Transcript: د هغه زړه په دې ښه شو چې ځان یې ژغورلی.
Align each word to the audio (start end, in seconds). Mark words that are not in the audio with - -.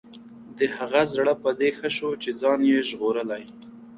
د 0.57 0.59
هغه 0.75 1.01
زړه 1.13 1.33
په 1.43 1.49
دې 1.59 1.69
ښه 1.77 1.89
شو 1.97 2.09
چې 2.21 2.29
ځان 2.41 2.59
یې 2.71 2.79
ژغورلی. 2.89 3.43